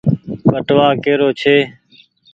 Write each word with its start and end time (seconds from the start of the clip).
ٻٽوآ 0.51 0.87
ڪيرو 1.03 1.29
ڇي۔ 1.39 1.55